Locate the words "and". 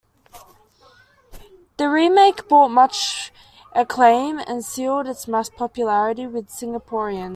4.39-4.65